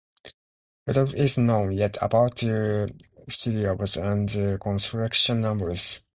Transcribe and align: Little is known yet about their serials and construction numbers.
Little 0.87 1.13
is 1.13 1.37
known 1.37 1.73
yet 1.73 1.99
about 2.01 2.37
their 2.37 2.89
serials 3.29 3.97
and 3.97 4.27
construction 4.59 5.41
numbers. 5.41 6.01